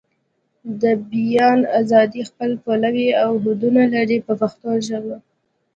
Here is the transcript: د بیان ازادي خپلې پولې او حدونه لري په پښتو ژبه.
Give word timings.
د 0.81 0.83
بیان 1.11 1.59
ازادي 1.81 2.21
خپلې 2.29 2.55
پولې 2.63 3.07
او 3.23 3.31
حدونه 3.43 3.81
لري 3.93 4.17
په 4.25 4.33
پښتو 4.41 4.69
ژبه. 4.87 5.17